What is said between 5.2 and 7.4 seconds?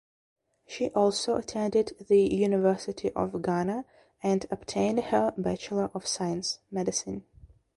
Bachelor of Science (Medicine).